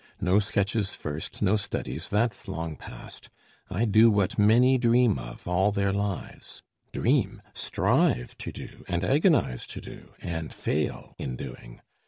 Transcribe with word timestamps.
No 0.19 0.39
sketches 0.39 0.95
first, 0.95 1.43
no 1.43 1.55
studies, 1.57 2.09
that's 2.09 2.47
long 2.47 2.75
past: 2.75 3.29
I 3.69 3.85
do 3.85 4.09
what 4.09 4.39
many 4.39 4.79
dream 4.79 5.19
of, 5.19 5.47
all 5.47 5.71
their 5.71 5.93
lives 5.93 6.63
Dream? 6.91 7.39
strive 7.53 8.35
to 8.39 8.51
do, 8.51 8.83
and 8.87 9.03
agonize 9.03 9.67
to 9.67 9.79
do, 9.79 10.13
And 10.19 10.51
fail 10.51 11.13
in 11.19 11.35
doing. 11.35 11.81